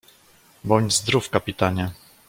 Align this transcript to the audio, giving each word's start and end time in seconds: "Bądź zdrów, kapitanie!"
"Bądź 0.63 0.97
zdrów, 0.97 1.29
kapitanie!" 1.29 1.91